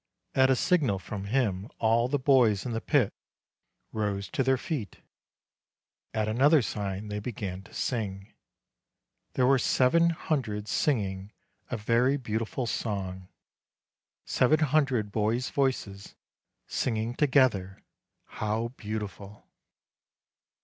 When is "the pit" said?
2.71-3.13